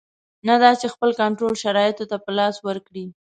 نه 0.47 0.55
دا 0.61 0.71
چې 0.79 0.87
خپل 0.93 1.09
کنټرول 1.21 1.53
شرایطو 1.63 2.05
ته 2.11 2.17
په 2.25 2.31
لاس 2.37 2.55
ورکړي. 2.67 3.05